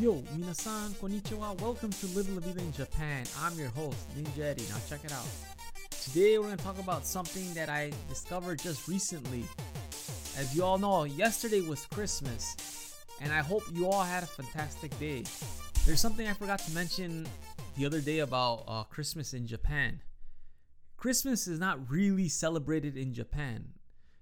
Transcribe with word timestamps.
Yo, 0.00 0.22
minasan, 0.32 0.94
konnichiwa. 1.00 1.60
Welcome 1.60 1.90
to 1.90 2.06
Live 2.14 2.32
La 2.32 2.38
Vida 2.38 2.60
in 2.60 2.72
Japan. 2.72 3.24
I'm 3.40 3.58
your 3.58 3.70
host, 3.70 3.98
Ninja 4.16 4.44
Eddie. 4.44 4.62
Now 4.68 4.76
check 4.88 5.04
it 5.04 5.12
out. 5.12 5.26
Today 5.90 6.38
we're 6.38 6.44
going 6.44 6.56
to 6.56 6.62
talk 6.62 6.78
about 6.78 7.04
something 7.04 7.52
that 7.54 7.68
I 7.68 7.90
discovered 8.08 8.60
just 8.60 8.86
recently. 8.86 9.42
As 10.36 10.54
you 10.54 10.62
all 10.62 10.78
know, 10.78 11.02
yesterday 11.02 11.62
was 11.62 11.84
Christmas, 11.86 12.94
and 13.20 13.32
I 13.32 13.40
hope 13.40 13.64
you 13.72 13.88
all 13.88 14.04
had 14.04 14.22
a 14.22 14.26
fantastic 14.26 14.96
day. 15.00 15.24
There's 15.84 16.00
something 16.00 16.28
I 16.28 16.32
forgot 16.32 16.60
to 16.60 16.70
mention 16.70 17.26
the 17.76 17.84
other 17.84 18.00
day 18.00 18.20
about 18.20 18.62
uh, 18.68 18.84
Christmas 18.84 19.34
in 19.34 19.48
Japan. 19.48 20.00
Christmas 20.96 21.48
is 21.48 21.58
not 21.58 21.90
really 21.90 22.28
celebrated 22.28 22.96
in 22.96 23.12
Japan. 23.14 23.72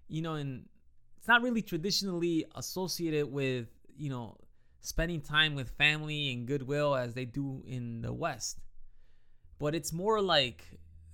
You 0.09 0.23
know, 0.23 0.37
and 0.37 0.71
it's 1.19 1.29
not 1.29 1.43
really 1.43 1.61
traditionally 1.61 2.47
associated 2.55 3.31
with, 3.31 3.67
you 3.95 4.09
know, 4.09 4.39
spending 4.87 5.21
time 5.21 5.57
with 5.57 5.69
family 5.71 6.33
and 6.33 6.47
goodwill 6.47 6.95
as 6.95 7.13
they 7.13 7.25
do 7.25 7.61
in 7.67 8.01
the 8.03 8.13
West. 8.13 8.61
But 9.59 9.75
it's 9.75 9.93
more 9.93 10.21
like 10.21 10.65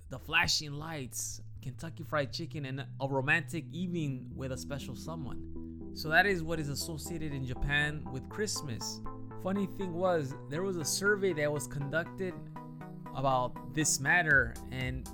the 0.09 0.19
flashing 0.19 0.73
lights, 0.73 1.41
Kentucky 1.63 2.03
Fried 2.03 2.31
Chicken, 2.31 2.65
and 2.65 2.85
a 3.01 3.07
romantic 3.07 3.65
evening 3.71 4.29
with 4.35 4.51
a 4.51 4.57
special 4.57 4.95
someone. 4.95 5.91
So 5.95 6.07
that 6.09 6.27
is 6.27 6.43
what 6.43 6.59
is 6.59 6.69
associated 6.69 7.33
in 7.33 7.47
Japan 7.47 8.05
with 8.11 8.29
Christmas. 8.29 9.01
Funny 9.41 9.65
thing 9.65 9.93
was, 9.95 10.35
there 10.51 10.61
was 10.61 10.77
a 10.77 10.85
survey 10.85 11.33
that 11.33 11.51
was 11.51 11.65
conducted 11.65 12.35
about 13.15 13.73
this 13.73 13.99
matter, 13.99 14.53
and 14.71 15.09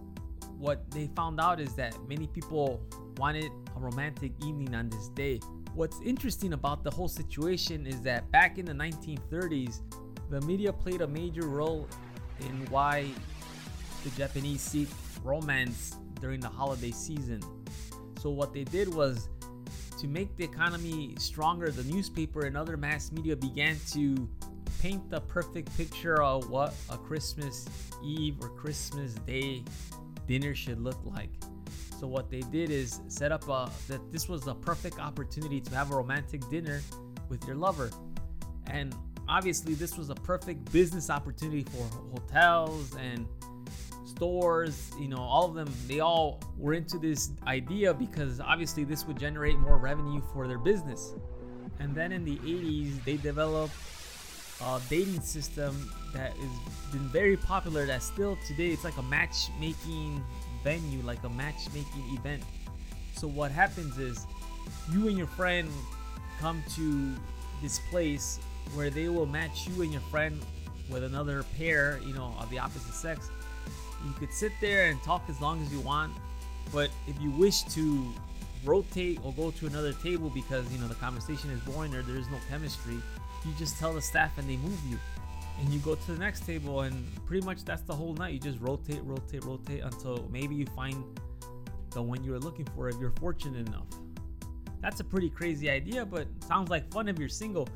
what 0.58 0.92
they 0.92 1.08
found 1.16 1.40
out 1.40 1.62
is 1.62 1.76
that 1.76 1.96
many 2.10 2.28
people 2.28 2.82
wanted 3.16 3.52
a 3.76 3.80
romantic 3.80 4.34
evening 4.46 4.76
on 4.76 4.90
this 4.90 5.08
day. 5.10 5.40
What's 5.80 6.02
interesting 6.02 6.52
about 6.52 6.84
the 6.84 6.92
whole 6.92 7.08
situation 7.08 7.88
is 7.88 8.02
that 8.02 8.30
back 8.34 8.58
in 8.58 8.66
the 8.66 8.74
1930s, 8.74 9.80
the 10.30 10.42
media 10.42 10.74
played 10.74 11.00
a 11.00 11.08
major 11.08 11.48
role 11.48 11.88
in 12.42 12.66
why 12.66 13.08
the 14.04 14.10
Japanese 14.10 14.60
seek 14.60 14.90
romance 15.24 15.96
during 16.20 16.42
the 16.42 16.50
holiday 16.50 16.92
season. 16.92 17.42
So, 18.20 18.30
what 18.30 18.54
they 18.54 18.66
did 18.66 18.94
was 18.94 19.30
to 20.00 20.08
make 20.10 20.36
the 20.36 20.44
economy 20.44 21.16
stronger, 21.18 21.72
the 21.72 21.86
newspaper 21.86 22.42
and 22.42 22.58
other 22.58 22.76
mass 22.76 23.14
media 23.14 23.38
began 23.38 23.78
to 23.92 24.28
paint 24.82 25.10
the 25.10 25.22
perfect 25.22 25.74
picture 25.78 26.22
of 26.22 26.50
what 26.50 26.74
a 26.90 26.98
Christmas 26.98 27.70
Eve 28.04 28.36
or 28.42 28.50
Christmas 28.50 29.14
Day 29.14 29.64
dinner 30.28 30.54
should 30.54 30.82
look 30.82 31.00
like. 31.06 31.32
So 32.00 32.08
what 32.08 32.30
they 32.30 32.40
did 32.40 32.72
is 32.72 33.02
set 33.10 33.34
up 33.34 33.50
a, 33.50 33.70
that 33.90 34.10
this 34.10 34.30
was 34.30 34.48
a 34.48 34.56
perfect 34.56 35.00
opportunity 35.00 35.60
to 35.60 35.76
have 35.76 35.92
a 35.92 35.96
romantic 35.96 36.48
dinner 36.50 36.82
with 37.28 37.46
your 37.46 37.58
lover. 37.58 37.92
And 38.68 38.96
obviously 39.28 39.74
this 39.74 39.98
was 39.98 40.10
a 40.10 40.16
perfect 40.16 40.72
business 40.72 41.10
opportunity 41.10 41.64
for 41.64 41.84
hotels 42.14 42.96
and 42.96 43.28
stores, 44.06 44.92
you 44.98 45.10
know, 45.10 45.18
all 45.18 45.44
of 45.44 45.56
them, 45.56 45.70
they 45.88 46.00
all 46.00 46.40
were 46.58 46.74
into 46.74 46.98
this 46.98 47.32
idea 47.46 47.94
because 47.94 48.40
obviously 48.40 48.86
this 48.86 49.06
would 49.06 49.20
generate 49.20 49.60
more 49.60 49.78
revenue 49.78 50.22
for 50.32 50.48
their 50.48 50.58
business. 50.58 51.14
And 51.80 51.94
then 51.94 52.14
in 52.14 52.24
the 52.24 52.38
80s, 52.38 53.04
they 53.04 53.18
developed 53.18 53.76
a 54.62 54.80
dating 54.90 55.20
system 55.20 55.92
that 56.14 56.32
has 56.32 56.92
been 56.94 57.10
very 57.10 57.36
popular 57.36 57.86
that 57.86 58.02
still 58.02 58.38
today 58.48 58.70
it's 58.70 58.86
like 58.86 58.98
a 58.98 59.04
matchmaking 59.04 60.24
venue, 60.64 61.02
like 61.04 61.24
a 61.24 61.30
matchmaking 61.30 62.04
event. 62.14 62.44
So 63.16 63.28
what 63.28 63.52
happens 63.52 63.98
is 63.98 64.26
you 64.92 65.08
and 65.08 65.18
your 65.18 65.28
friend 65.28 65.70
come 66.40 66.64
to 66.76 67.14
this 67.62 67.80
place 67.90 68.40
where 68.74 68.90
they 68.90 69.10
will 69.10 69.26
match 69.26 69.68
you 69.68 69.82
and 69.82 69.92
your 69.92 70.02
friend 70.04 70.40
with 70.90 71.04
another 71.04 71.44
pair, 71.58 72.00
you 72.06 72.14
know, 72.14 72.34
of 72.40 72.50
the 72.50 72.60
opposite 72.60 72.94
sex. 72.94 73.30
You 74.06 74.14
could 74.14 74.34
sit 74.34 74.52
there 74.62 74.90
and 74.90 75.02
talk 75.04 75.24
as 75.28 75.42
long 75.42 75.62
as 75.62 75.72
you 75.72 75.80
want, 75.82 76.14
but 76.72 76.90
if 77.08 77.20
you 77.20 77.32
wish 77.32 77.64
to 77.64 78.14
rotate 78.66 79.20
or 79.24 79.34
go 79.34 79.52
to 79.52 79.68
another 79.68 79.94
table 79.94 80.30
because 80.30 80.70
you 80.72 80.78
know 80.80 80.88
the 80.88 80.96
conversation 80.96 81.50
is 81.50 81.60
boring 81.62 81.94
or 81.96 82.02
there's 82.02 82.28
no 82.30 82.38
chemistry, 82.50 82.96
you 83.46 83.54
just 83.58 83.78
tell 83.78 83.94
the 83.94 84.02
staff 84.02 84.38
and 84.38 84.50
they 84.50 84.58
move 84.58 84.80
you 84.90 84.98
and 85.60 85.70
you 85.70 85.80
go 85.80 85.96
to 85.96 86.12
the 86.12 86.18
next 86.18 86.46
table 86.46 86.82
and 86.82 87.06
pretty 87.26 87.46
much 87.46 87.66
that's 87.66 87.82
the 87.82 87.94
whole 87.94 88.14
night. 88.14 88.34
You 88.34 88.40
just 88.40 88.60
rotate 88.60 89.02
rotate 89.04 89.44
rotate 89.44 89.84
until 89.84 90.28
maybe 90.32 90.56
you 90.56 90.66
find 90.68 91.04
the 91.92 92.02
one 92.02 92.24
you 92.24 92.32
were 92.32 92.40
looking 92.40 92.66
for 92.76 92.88
if 92.90 92.96
you're 93.00 93.14
fortunate 93.20 93.68
enough. 93.68 93.88
That's 94.82 95.02
a 95.02 95.04
pretty 95.04 95.30
crazy 95.30 95.70
idea 95.70 96.06
but 96.06 96.28
sounds 96.48 96.70
like 96.70 96.92
fun 96.92 97.08
if 97.08 97.20
you're 97.20 97.30
single. 97.30 97.68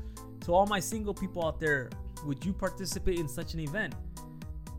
To 0.46 0.54
all 0.54 0.66
my 0.66 0.80
single 0.80 1.14
people 1.14 1.44
out 1.44 1.60
there 1.60 1.90
would 2.24 2.44
you 2.44 2.52
participate 2.52 3.18
in 3.18 3.28
such 3.28 3.54
an 3.54 3.60
event? 3.60 3.94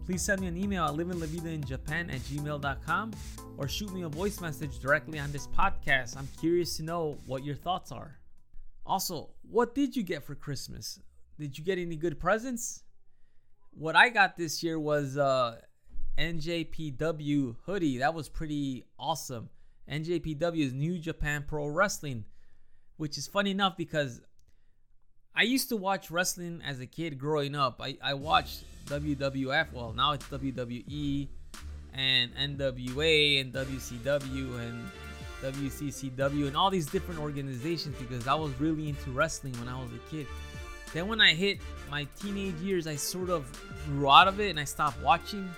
Please 0.05 0.21
send 0.21 0.41
me 0.41 0.47
an 0.47 0.57
email 0.57 0.85
at 0.85 0.93
livinlavida 0.93 1.71
at 1.71 2.21
gmail.com 2.21 3.11
or 3.57 3.67
shoot 3.67 3.93
me 3.93 4.03
a 4.03 4.09
voice 4.09 4.39
message 4.41 4.79
directly 4.79 5.19
on 5.19 5.31
this 5.31 5.47
podcast. 5.47 6.17
I'm 6.17 6.27
curious 6.39 6.77
to 6.77 6.83
know 6.83 7.17
what 7.25 7.43
your 7.43 7.55
thoughts 7.55 7.91
are. 7.91 8.17
Also 8.85 9.29
what 9.43 9.75
did 9.75 9.95
you 9.95 10.01
get 10.01 10.23
for 10.23 10.33
christmas? 10.33 10.99
Did 11.37 11.57
you 11.57 11.63
get 11.63 11.77
any 11.77 11.95
good 11.97 12.19
presents 12.19 12.83
what 13.77 13.95
I 13.95 14.09
got 14.09 14.37
this 14.37 14.63
year 14.63 14.79
was 14.79 15.17
uh 15.17 15.57
NJPW 16.17 17.55
hoodie. 17.65 17.97
That 17.99 18.13
was 18.13 18.29
pretty 18.29 18.85
awesome. 18.97 19.49
NJPW 19.89 20.65
is 20.65 20.73
New 20.73 20.97
Japan 20.97 21.45
Pro 21.47 21.67
Wrestling, 21.67 22.25
which 22.97 23.17
is 23.17 23.27
funny 23.27 23.51
enough 23.51 23.77
because 23.77 24.21
I 25.35 25.43
used 25.43 25.69
to 25.69 25.75
watch 25.75 26.09
wrestling 26.09 26.61
as 26.65 26.79
a 26.79 26.85
kid 26.85 27.19
growing 27.19 27.55
up. 27.55 27.81
I, 27.83 27.97
I 28.01 28.13
watched 28.13 28.63
WWF, 28.85 29.73
well, 29.73 29.93
now 29.93 30.13
it's 30.13 30.25
WWE 30.27 31.27
and 31.93 32.35
NWA 32.35 33.41
and 33.41 33.53
WCW 33.53 34.59
and 34.59 34.89
WCCW 35.41 36.47
and 36.47 36.55
all 36.55 36.69
these 36.69 36.85
different 36.85 37.19
organizations 37.19 37.95
because 37.97 38.27
I 38.27 38.33
was 38.33 38.51
really 38.59 38.89
into 38.89 39.11
wrestling 39.11 39.53
when 39.59 39.67
I 39.67 39.79
was 39.79 39.91
a 39.91 40.09
kid. 40.09 40.27
Then 40.95 41.09
when 41.09 41.19
I 41.19 41.33
hit 41.33 41.59
my 41.91 42.07
teenage 42.21 42.55
years, 42.61 42.87
I 42.87 42.95
sort 42.95 43.29
of 43.29 43.43
grew 43.85 44.09
out 44.09 44.29
of 44.29 44.39
it 44.39 44.49
and 44.49 44.57
I 44.57 44.63
stopped 44.63 44.97
watching. 45.01 45.53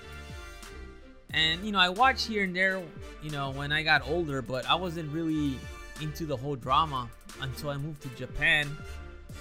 And 1.29 1.63
you 1.63 1.71
know, 1.71 1.77
I 1.77 1.89
watched 1.89 2.27
here 2.27 2.43
and 2.43 2.55
there, 2.55 2.81
you 3.21 3.29
know, 3.29 3.51
when 3.51 3.71
I 3.71 3.83
got 3.83 4.01
older, 4.09 4.41
but 4.41 4.67
I 4.67 4.73
wasn't 4.73 5.13
really 5.13 5.59
into 6.01 6.25
the 6.25 6.35
whole 6.35 6.55
drama 6.55 7.07
until 7.39 7.69
I 7.69 7.77
moved 7.77 8.01
to 8.01 8.09
Japan 8.17 8.67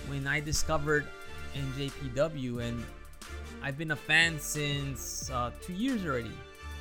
when 0.08 0.26
I 0.26 0.38
discovered 0.38 1.06
NJPW 1.54 2.60
and 2.60 2.84
I've 3.62 3.78
been 3.78 3.92
a 3.92 3.96
fan 3.96 4.38
since 4.38 5.30
uh, 5.30 5.50
two 5.62 5.72
years 5.72 6.04
already. 6.04 6.30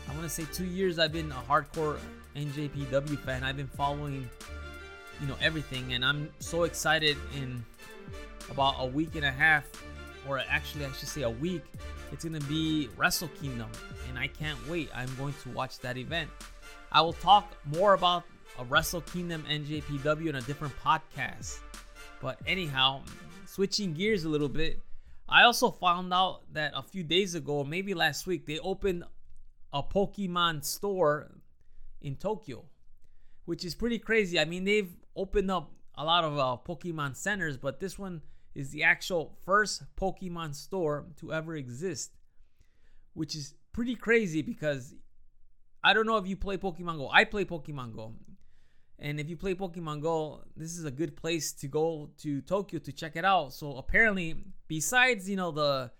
I 0.09 0.11
want 0.11 0.23
to 0.23 0.29
say 0.29 0.43
two 0.51 0.65
years 0.65 0.99
I've 0.99 1.13
been 1.13 1.31
a 1.31 1.41
hardcore 1.49 1.99
NJPW 2.35 3.17
fan. 3.19 3.45
I've 3.45 3.55
been 3.55 3.67
following, 3.77 4.29
you 5.21 5.27
know, 5.27 5.37
everything, 5.41 5.93
and 5.93 6.03
I'm 6.03 6.29
so 6.39 6.63
excited 6.63 7.15
in 7.37 7.63
about 8.49 8.75
a 8.79 8.85
week 8.85 9.15
and 9.15 9.25
a 9.25 9.31
half, 9.31 9.65
or 10.27 10.39
actually, 10.39 10.85
I 10.85 10.91
should 10.91 11.07
say 11.07 11.23
a 11.23 11.29
week, 11.29 11.63
it's 12.11 12.23
going 12.23 12.39
to 12.39 12.47
be 12.47 12.89
Wrestle 12.97 13.29
Kingdom. 13.41 13.69
And 14.09 14.17
I 14.17 14.27
can't 14.27 14.57
wait. 14.69 14.89
I'm 14.95 15.13
going 15.15 15.33
to 15.43 15.49
watch 15.49 15.79
that 15.79 15.97
event. 15.97 16.29
I 16.91 17.01
will 17.01 17.13
talk 17.13 17.55
more 17.65 17.93
about 17.93 18.23
a 18.59 18.63
Wrestle 18.65 19.01
Kingdom 19.01 19.43
NJPW 19.49 20.27
in 20.27 20.35
a 20.35 20.41
different 20.41 20.73
podcast. 20.83 21.59
But 22.21 22.39
anyhow, 22.47 23.01
switching 23.45 23.93
gears 23.93 24.23
a 24.23 24.29
little 24.29 24.49
bit, 24.49 24.79
I 25.27 25.43
also 25.43 25.71
found 25.71 26.13
out 26.13 26.41
that 26.53 26.71
a 26.75 26.83
few 26.83 27.03
days 27.03 27.35
ago, 27.35 27.63
maybe 27.63 27.93
last 27.93 28.27
week, 28.27 28.45
they 28.45 28.59
opened 28.59 29.03
a 29.73 29.83
Pokemon 29.83 30.63
store 30.63 31.31
in 32.01 32.15
Tokyo, 32.15 32.63
which 33.45 33.65
is 33.65 33.75
pretty 33.75 33.99
crazy. 33.99 34.39
I 34.39 34.45
mean, 34.45 34.63
they've 34.63 34.95
opened 35.15 35.51
up 35.51 35.71
a 35.95 36.05
lot 36.05 36.23
of 36.23 36.37
uh, 36.37 36.57
Pokemon 36.65 37.15
centers, 37.15 37.57
but 37.57 37.79
this 37.79 37.97
one 37.97 38.21
is 38.55 38.71
the 38.71 38.83
actual 38.83 39.37
first 39.45 39.83
Pokemon 39.97 40.55
store 40.55 41.05
to 41.19 41.33
ever 41.33 41.55
exist, 41.55 42.11
which 43.13 43.35
is 43.35 43.53
pretty 43.73 43.95
crazy 43.95 44.41
because 44.41 44.95
I 45.83 45.93
don't 45.93 46.07
know 46.07 46.17
if 46.17 46.25
you 46.25 46.37
play 46.37 46.57
Pokemon 46.57 46.97
Go. 46.97 47.09
I 47.11 47.25
play 47.25 47.45
Pokemon 47.45 47.95
Go. 47.95 48.13
And 48.97 49.19
if 49.19 49.29
you 49.29 49.35
play 49.35 49.53
Pokemon 49.53 50.01
Go, 50.01 50.41
this 50.55 50.77
is 50.77 50.85
a 50.85 50.91
good 50.91 51.17
place 51.17 51.51
to 51.53 51.67
go 51.67 52.09
to 52.19 52.41
Tokyo 52.41 52.79
to 52.79 52.91
check 52.93 53.17
it 53.17 53.25
out. 53.25 53.53
So 53.53 53.75
apparently, 53.75 54.45
besides, 54.69 55.29
you 55.29 55.35
know, 55.35 55.51
the 55.51 55.91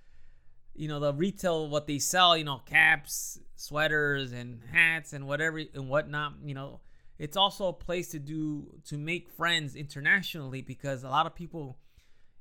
you 0.77 0.87
know, 0.87 0.99
the 0.99 1.13
retail 1.13 1.69
what 1.69 1.87
they 1.87 1.99
sell, 1.99 2.35
you 2.37 2.43
know, 2.43 2.61
caps, 2.65 3.39
sweaters 3.55 4.31
and 4.31 4.61
hats 4.71 5.13
and 5.13 5.27
whatever 5.27 5.61
and 5.73 5.89
whatnot, 5.89 6.33
you 6.43 6.53
know, 6.53 6.81
it's 7.17 7.37
also 7.37 7.67
a 7.67 7.73
place 7.73 8.09
to 8.09 8.19
do 8.19 8.79
to 8.85 8.97
make 8.97 9.29
friends 9.29 9.75
internationally 9.75 10.61
because 10.61 11.03
a 11.03 11.09
lot 11.09 11.25
of 11.25 11.35
people 11.35 11.77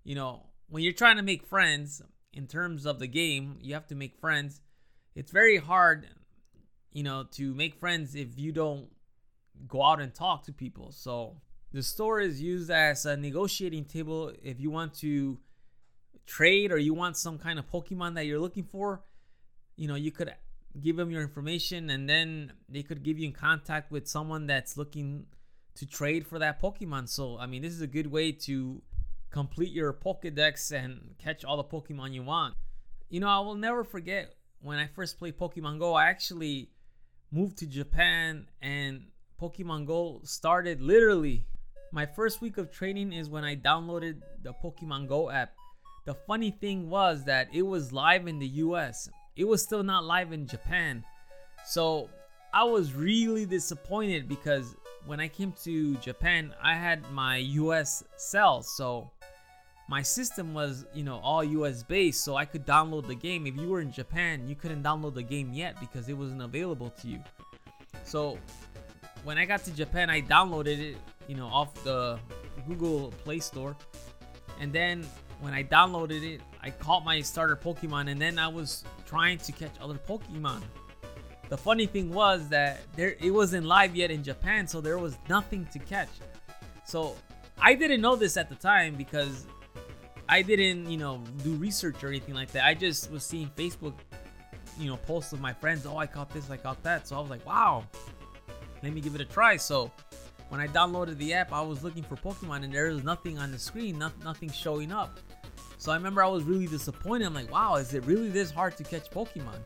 you 0.04 0.14
know, 0.14 0.46
when 0.68 0.82
you're 0.82 0.92
trying 0.92 1.16
to 1.16 1.22
make 1.22 1.44
friends 1.44 2.02
in 2.32 2.46
terms 2.46 2.86
of 2.86 2.98
the 2.98 3.06
game, 3.06 3.58
you 3.60 3.74
have 3.74 3.86
to 3.88 3.94
make 3.94 4.16
friends. 4.16 4.60
It's 5.14 5.32
very 5.32 5.56
hard, 5.56 6.06
you 6.92 7.02
know, 7.02 7.24
to 7.32 7.54
make 7.54 7.74
friends 7.74 8.14
if 8.14 8.38
you 8.38 8.52
don't 8.52 8.88
go 9.68 9.82
out 9.82 10.00
and 10.00 10.14
talk 10.14 10.44
to 10.44 10.52
people. 10.52 10.92
So 10.92 11.36
the 11.72 11.82
store 11.82 12.20
is 12.20 12.40
used 12.40 12.70
as 12.70 13.06
a 13.06 13.16
negotiating 13.16 13.84
table 13.84 14.32
if 14.42 14.60
you 14.60 14.70
want 14.70 14.94
to 14.94 15.38
trade 16.26 16.72
or 16.72 16.78
you 16.78 16.94
want 16.94 17.16
some 17.16 17.38
kind 17.38 17.58
of 17.58 17.70
Pokemon 17.70 18.14
that 18.14 18.26
you're 18.26 18.40
looking 18.40 18.64
for, 18.64 19.02
you 19.76 19.88
know, 19.88 19.94
you 19.94 20.10
could 20.10 20.34
give 20.80 20.96
them 20.96 21.10
your 21.10 21.22
information 21.22 21.90
and 21.90 22.08
then 22.08 22.52
they 22.68 22.82
could 22.82 23.02
give 23.02 23.18
you 23.18 23.26
in 23.26 23.32
contact 23.32 23.90
with 23.90 24.08
someone 24.08 24.46
that's 24.46 24.76
looking 24.76 25.26
to 25.76 25.86
trade 25.86 26.26
for 26.26 26.38
that 26.38 26.60
Pokemon. 26.60 27.08
So, 27.08 27.38
I 27.38 27.46
mean, 27.46 27.62
this 27.62 27.72
is 27.72 27.80
a 27.80 27.86
good 27.86 28.10
way 28.10 28.32
to 28.32 28.82
complete 29.34 29.72
your 29.72 29.92
Pokedex 29.92 30.70
and 30.70 31.16
catch 31.18 31.44
all 31.44 31.56
the 31.56 31.64
Pokemon 31.64 32.14
you 32.14 32.22
want. 32.22 32.54
You 33.10 33.18
know, 33.18 33.26
I 33.26 33.40
will 33.40 33.56
never 33.56 33.82
forget 33.82 34.32
when 34.62 34.78
I 34.78 34.86
first 34.86 35.18
played 35.18 35.36
Pokemon 35.36 35.80
Go, 35.80 35.94
I 35.94 36.04
actually 36.04 36.70
moved 37.32 37.58
to 37.58 37.66
Japan 37.66 38.46
and 38.62 39.06
Pokemon 39.42 39.88
Go 39.88 40.20
started 40.22 40.80
literally. 40.80 41.46
My 41.90 42.06
first 42.06 42.40
week 42.40 42.58
of 42.58 42.70
training 42.70 43.12
is 43.12 43.28
when 43.28 43.42
I 43.42 43.56
downloaded 43.56 44.20
the 44.44 44.52
Pokemon 44.52 45.08
Go 45.08 45.30
app. 45.30 45.52
The 46.04 46.14
funny 46.14 46.52
thing 46.52 46.88
was 46.88 47.24
that 47.24 47.48
it 47.52 47.62
was 47.62 47.92
live 47.92 48.28
in 48.28 48.38
the 48.38 48.46
US. 48.46 49.08
It 49.34 49.48
was 49.48 49.64
still 49.64 49.82
not 49.82 50.04
live 50.04 50.32
in 50.32 50.46
Japan. 50.46 51.02
So 51.66 52.08
I 52.52 52.62
was 52.62 52.94
really 52.94 53.46
disappointed 53.46 54.28
because 54.28 54.76
when 55.06 55.18
I 55.18 55.26
came 55.26 55.52
to 55.64 55.96
Japan, 55.96 56.54
I 56.62 56.74
had 56.74 57.10
my 57.10 57.38
US 57.38 58.04
cell. 58.16 58.62
So 58.62 59.10
my 59.88 60.02
system 60.02 60.54
was, 60.54 60.86
you 60.94 61.04
know, 61.04 61.20
all 61.22 61.44
US 61.44 61.82
based, 61.82 62.24
so 62.24 62.36
I 62.36 62.44
could 62.44 62.66
download 62.66 63.06
the 63.06 63.14
game. 63.14 63.46
If 63.46 63.56
you 63.56 63.68
were 63.68 63.80
in 63.80 63.92
Japan, 63.92 64.48
you 64.48 64.54
couldn't 64.54 64.82
download 64.82 65.14
the 65.14 65.22
game 65.22 65.52
yet 65.52 65.78
because 65.80 66.08
it 66.08 66.14
wasn't 66.14 66.42
available 66.42 66.90
to 66.90 67.08
you. 67.08 67.20
So 68.04 68.38
when 69.24 69.38
I 69.38 69.44
got 69.44 69.64
to 69.64 69.70
Japan, 69.72 70.08
I 70.10 70.22
downloaded 70.22 70.78
it, 70.78 70.96
you 71.28 71.36
know, 71.36 71.46
off 71.46 71.74
the 71.84 72.18
Google 72.66 73.12
Play 73.24 73.40
Store. 73.40 73.76
And 74.60 74.72
then 74.72 75.04
when 75.40 75.52
I 75.52 75.62
downloaded 75.62 76.22
it, 76.22 76.40
I 76.62 76.70
caught 76.70 77.04
my 77.04 77.20
starter 77.20 77.56
Pokemon 77.56 78.10
and 78.10 78.20
then 78.20 78.38
I 78.38 78.48
was 78.48 78.84
trying 79.06 79.38
to 79.38 79.52
catch 79.52 79.72
other 79.80 79.98
Pokemon. 79.98 80.62
The 81.50 81.58
funny 81.58 81.84
thing 81.84 82.12
was 82.12 82.48
that 82.48 82.80
there 82.96 83.16
it 83.20 83.30
wasn't 83.30 83.66
live 83.66 83.94
yet 83.94 84.10
in 84.10 84.22
Japan, 84.22 84.66
so 84.66 84.80
there 84.80 84.96
was 84.96 85.18
nothing 85.28 85.66
to 85.72 85.78
catch. 85.78 86.08
So 86.86 87.16
I 87.60 87.74
didn't 87.74 88.00
know 88.00 88.16
this 88.16 88.38
at 88.38 88.48
the 88.48 88.54
time 88.54 88.94
because 88.94 89.46
I 90.28 90.42
didn't, 90.42 90.90
you 90.90 90.96
know, 90.96 91.22
do 91.42 91.54
research 91.54 92.02
or 92.02 92.08
anything 92.08 92.34
like 92.34 92.50
that. 92.52 92.64
I 92.64 92.74
just 92.74 93.10
was 93.10 93.24
seeing 93.24 93.50
Facebook, 93.56 93.94
you 94.78 94.86
know, 94.86 94.96
posts 94.96 95.32
of 95.32 95.40
my 95.40 95.52
friends. 95.52 95.86
Oh, 95.86 95.98
I 95.98 96.06
caught 96.06 96.30
this, 96.30 96.50
I 96.50 96.56
caught 96.56 96.82
that. 96.82 97.06
So 97.06 97.16
I 97.16 97.20
was 97.20 97.30
like, 97.30 97.44
wow, 97.46 97.84
let 98.82 98.92
me 98.92 99.00
give 99.00 99.14
it 99.14 99.20
a 99.20 99.26
try. 99.26 99.56
So 99.56 99.90
when 100.48 100.60
I 100.60 100.66
downloaded 100.68 101.18
the 101.18 101.34
app, 101.34 101.52
I 101.52 101.60
was 101.60 101.82
looking 101.84 102.02
for 102.02 102.16
Pokemon 102.16 102.64
and 102.64 102.72
there 102.72 102.88
was 102.90 103.04
nothing 103.04 103.38
on 103.38 103.52
the 103.52 103.58
screen, 103.58 103.98
not, 103.98 104.12
nothing 104.24 104.50
showing 104.50 104.92
up. 104.92 105.18
So 105.78 105.92
I 105.92 105.96
remember 105.96 106.22
I 106.22 106.28
was 106.28 106.44
really 106.44 106.66
disappointed. 106.66 107.26
I'm 107.26 107.34
like, 107.34 107.52
wow, 107.52 107.76
is 107.76 107.92
it 107.92 108.04
really 108.06 108.30
this 108.30 108.50
hard 108.50 108.76
to 108.78 108.84
catch 108.84 109.10
Pokemon? 109.10 109.58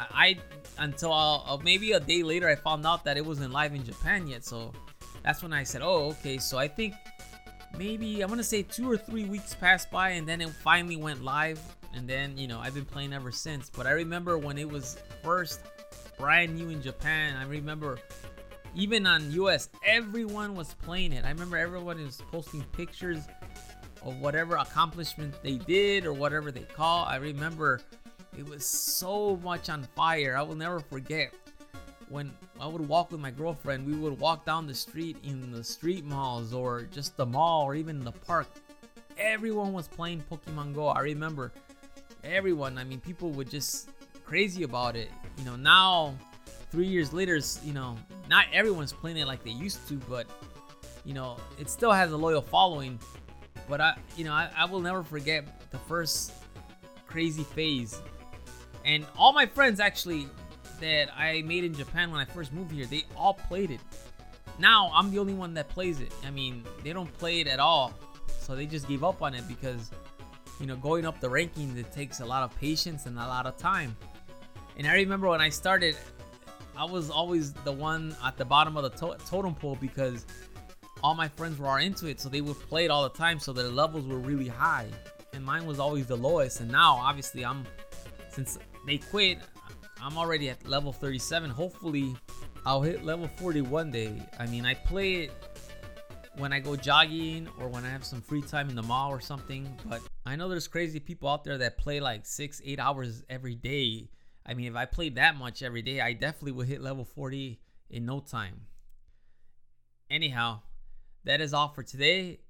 I, 0.00 0.06
I 0.12 0.38
until 0.78 1.12
uh, 1.12 1.56
maybe 1.62 1.92
a 1.92 2.00
day 2.00 2.22
later, 2.22 2.48
I 2.48 2.56
found 2.56 2.84
out 2.86 3.04
that 3.04 3.16
it 3.16 3.24
wasn't 3.24 3.52
live 3.52 3.74
in 3.74 3.84
Japan 3.84 4.26
yet. 4.26 4.44
So 4.44 4.72
that's 5.22 5.42
when 5.42 5.52
I 5.52 5.62
said, 5.62 5.82
oh, 5.82 6.08
okay. 6.10 6.38
So 6.38 6.58
I 6.58 6.68
think 6.68 6.94
maybe 7.78 8.22
I'm 8.22 8.28
gonna 8.28 8.42
say 8.42 8.62
two 8.62 8.90
or 8.90 8.96
three 8.96 9.24
weeks 9.24 9.54
passed 9.54 9.90
by 9.90 10.10
and 10.10 10.26
then 10.26 10.40
it 10.40 10.48
finally 10.48 10.96
went 10.96 11.22
live. 11.22 11.60
And 11.94 12.08
then 12.08 12.36
you 12.36 12.46
know 12.46 12.58
I've 12.58 12.74
been 12.74 12.84
playing 12.84 13.12
ever 13.12 13.32
since. 13.32 13.70
But 13.70 13.86
I 13.86 13.92
remember 13.92 14.38
when 14.38 14.58
it 14.58 14.68
was 14.68 14.98
first 15.22 15.60
brand 16.18 16.56
new 16.56 16.70
in 16.70 16.80
Japan 16.80 17.36
I 17.36 17.44
remember 17.44 17.98
even 18.74 19.06
on 19.06 19.30
US 19.32 19.68
everyone 19.84 20.54
was 20.54 20.74
playing 20.74 21.12
it. 21.12 21.24
I 21.24 21.30
remember 21.30 21.56
everyone 21.56 22.02
was 22.02 22.22
posting 22.30 22.62
pictures 22.72 23.20
of 24.02 24.20
whatever 24.20 24.56
accomplishment 24.56 25.34
they 25.42 25.56
did 25.56 26.06
or 26.06 26.12
whatever 26.12 26.50
they 26.50 26.60
call. 26.60 27.04
I 27.04 27.16
remember 27.16 27.80
it 28.38 28.48
was 28.48 28.64
so 28.64 29.36
much 29.42 29.70
on 29.70 29.84
fire. 29.96 30.36
I 30.36 30.42
will 30.42 30.54
never 30.54 30.80
forget 30.80 31.34
when 32.08 32.32
I 32.60 32.66
would 32.66 32.86
walk 32.86 33.10
with 33.10 33.20
my 33.20 33.30
girlfriend, 33.30 33.86
we 33.86 33.94
would 33.94 34.18
walk 34.18 34.44
down 34.44 34.66
the 34.66 34.74
street 34.74 35.16
in 35.24 35.50
the 35.52 35.64
street 35.64 36.04
malls 36.04 36.52
or 36.52 36.82
just 36.82 37.16
the 37.16 37.26
mall 37.26 37.64
or 37.64 37.74
even 37.74 38.04
the 38.04 38.12
park. 38.12 38.46
Everyone 39.18 39.72
was 39.72 39.88
playing 39.88 40.22
Pokemon 40.30 40.74
Go. 40.74 40.88
I 40.88 41.00
remember 41.00 41.52
everyone. 42.22 42.78
I 42.78 42.84
mean, 42.84 43.00
people 43.00 43.30
were 43.32 43.44
just 43.44 43.90
crazy 44.24 44.62
about 44.62 44.96
it. 44.96 45.10
You 45.38 45.44
know, 45.44 45.56
now 45.56 46.14
three 46.70 46.86
years 46.86 47.12
later, 47.12 47.40
you 47.64 47.72
know, 47.72 47.96
not 48.28 48.46
everyone's 48.52 48.92
playing 48.92 49.16
it 49.16 49.26
like 49.26 49.42
they 49.42 49.50
used 49.50 49.86
to, 49.88 49.94
but 50.08 50.26
you 51.04 51.14
know, 51.14 51.36
it 51.58 51.70
still 51.70 51.92
has 51.92 52.12
a 52.12 52.16
loyal 52.16 52.42
following. 52.42 52.98
But 53.68 53.80
I, 53.80 53.96
you 54.16 54.24
know, 54.24 54.32
I, 54.32 54.50
I 54.56 54.64
will 54.66 54.80
never 54.80 55.02
forget 55.02 55.70
the 55.70 55.78
first 55.78 56.32
crazy 57.06 57.44
phase. 57.44 58.00
And 58.84 59.04
all 59.16 59.32
my 59.32 59.46
friends 59.46 59.80
actually 59.80 60.28
that 60.76 61.08
I 61.16 61.42
made 61.42 61.64
in 61.64 61.74
Japan 61.74 62.10
when 62.10 62.20
I 62.20 62.24
first 62.24 62.52
moved 62.52 62.72
here, 62.72 62.86
they 62.86 63.04
all 63.16 63.34
played 63.34 63.70
it. 63.70 63.80
Now 64.58 64.90
I'm 64.94 65.10
the 65.10 65.18
only 65.18 65.34
one 65.34 65.54
that 65.54 65.68
plays 65.68 66.00
it. 66.00 66.12
I 66.26 66.30
mean, 66.30 66.64
they 66.82 66.92
don't 66.92 67.12
play 67.18 67.40
it 67.40 67.46
at 67.46 67.60
all. 67.60 67.92
So 68.40 68.54
they 68.54 68.66
just 68.66 68.88
gave 68.88 69.02
up 69.02 69.22
on 69.22 69.34
it 69.34 69.46
because, 69.48 69.90
you 70.60 70.66
know, 70.66 70.76
going 70.76 71.04
up 71.04 71.20
the 71.20 71.28
rankings, 71.28 71.76
it 71.76 71.92
takes 71.92 72.20
a 72.20 72.24
lot 72.24 72.42
of 72.42 72.56
patience 72.58 73.06
and 73.06 73.18
a 73.18 73.26
lot 73.26 73.46
of 73.46 73.56
time. 73.56 73.96
And 74.78 74.86
I 74.86 74.94
remember 74.94 75.28
when 75.28 75.40
I 75.40 75.48
started, 75.48 75.96
I 76.76 76.84
was 76.84 77.10
always 77.10 77.52
the 77.52 77.72
one 77.72 78.14
at 78.24 78.36
the 78.36 78.44
bottom 78.44 78.76
of 78.76 78.84
the 78.84 78.90
to- 78.90 79.16
totem 79.26 79.54
pole 79.54 79.76
because 79.80 80.26
all 81.02 81.14
my 81.14 81.28
friends 81.28 81.58
were 81.58 81.78
into 81.80 82.06
it. 82.06 82.20
So 82.20 82.28
they 82.28 82.40
would 82.40 82.58
play 82.68 82.84
it 82.84 82.90
all 82.90 83.02
the 83.02 83.16
time. 83.16 83.38
So 83.38 83.52
their 83.52 83.68
levels 83.68 84.06
were 84.06 84.18
really 84.18 84.48
high. 84.48 84.88
And 85.32 85.44
mine 85.44 85.66
was 85.66 85.78
always 85.78 86.06
the 86.06 86.16
lowest. 86.16 86.60
And 86.60 86.70
now, 86.70 86.96
obviously, 86.96 87.44
I'm, 87.44 87.64
since 88.30 88.58
they 88.86 88.98
quit, 88.98 89.38
I'm 90.00 90.18
already 90.18 90.50
at 90.50 90.66
level 90.68 90.92
37. 90.92 91.50
Hopefully, 91.50 92.14
I'll 92.64 92.82
hit 92.82 93.04
level 93.04 93.28
40 93.36 93.62
one 93.62 93.90
day. 93.90 94.20
I 94.38 94.46
mean, 94.46 94.64
I 94.64 94.74
play 94.74 95.14
it 95.24 95.32
when 96.38 96.52
I 96.52 96.60
go 96.60 96.76
jogging 96.76 97.48
or 97.58 97.68
when 97.68 97.84
I 97.84 97.88
have 97.88 98.04
some 98.04 98.20
free 98.20 98.42
time 98.42 98.68
in 98.68 98.76
the 98.76 98.82
mall 98.82 99.10
or 99.10 99.20
something. 99.20 99.68
But 99.86 100.02
I 100.24 100.36
know 100.36 100.48
there's 100.48 100.68
crazy 100.68 101.00
people 101.00 101.28
out 101.28 101.44
there 101.44 101.58
that 101.58 101.78
play 101.78 102.00
like 102.00 102.26
six, 102.26 102.60
eight 102.64 102.78
hours 102.78 103.22
every 103.28 103.54
day. 103.54 104.10
I 104.44 104.54
mean, 104.54 104.66
if 104.66 104.76
I 104.76 104.84
played 104.84 105.16
that 105.16 105.36
much 105.36 105.62
every 105.62 105.82
day, 105.82 106.00
I 106.00 106.12
definitely 106.12 106.52
would 106.52 106.68
hit 106.68 106.82
level 106.82 107.04
40 107.04 107.58
in 107.90 108.04
no 108.04 108.20
time. 108.20 108.66
Anyhow, 110.10 110.60
that 111.24 111.40
is 111.40 111.52
all 111.52 111.68
for 111.68 111.82
today. 111.82 112.40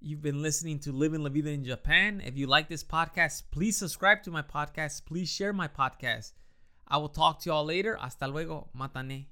You've 0.00 0.22
been 0.22 0.42
listening 0.42 0.78
to 0.80 0.92
Living 0.92 1.22
La 1.22 1.28
Vida 1.28 1.50
in 1.50 1.64
Japan. 1.64 2.22
If 2.24 2.36
you 2.36 2.46
like 2.46 2.68
this 2.68 2.84
podcast, 2.84 3.42
please 3.50 3.76
subscribe 3.76 4.22
to 4.22 4.30
my 4.30 4.42
podcast. 4.42 5.04
Please 5.06 5.28
share 5.28 5.52
my 5.52 5.68
podcast. 5.68 6.32
I 6.90 6.96
will 6.98 7.08
talk 7.08 7.40
to 7.40 7.50
y'all 7.50 7.64
later. 7.64 7.96
Hasta 7.96 8.26
luego. 8.26 8.68
Matane. 8.76 9.26